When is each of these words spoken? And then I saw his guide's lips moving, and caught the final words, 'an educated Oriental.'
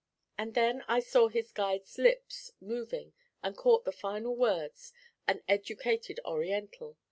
And 0.35 0.55
then 0.55 0.83
I 0.87 0.99
saw 0.99 1.27
his 1.27 1.51
guide's 1.51 1.99
lips 1.99 2.53
moving, 2.59 3.13
and 3.43 3.55
caught 3.55 3.85
the 3.85 3.91
final 3.91 4.35
words, 4.35 4.93
'an 5.27 5.43
educated 5.47 6.19
Oriental.' 6.25 6.97